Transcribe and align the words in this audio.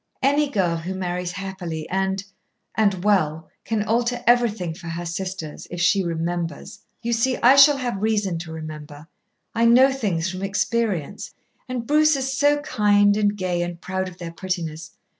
Any 0.23 0.49
girl 0.49 0.77
who 0.77 0.95
marries 0.95 1.33
happily 1.33 1.87
and 1.87 2.23
and 2.73 3.03
well 3.03 3.47
can 3.63 3.83
alter 3.83 4.23
everything 4.25 4.73
for 4.73 4.87
her 4.87 5.05
sisters, 5.05 5.67
if 5.69 5.79
she 5.79 6.03
remembers. 6.03 6.79
You 7.03 7.13
see, 7.13 7.37
I 7.37 7.55
shall 7.55 7.77
have 7.77 8.01
reason 8.01 8.39
to 8.39 8.51
remember. 8.51 9.07
I 9.53 9.65
know 9.65 9.93
things 9.93 10.31
from 10.31 10.41
experience. 10.41 11.35
And 11.69 11.85
Bruce 11.85 12.15
is 12.15 12.35
so 12.35 12.61
kind, 12.61 13.15
and 13.15 13.35
gay, 13.37 13.61
and 13.61 13.79
proud 13.79 14.07
of 14.07 14.17
their 14.17 14.31
prettiness. 14.31 14.93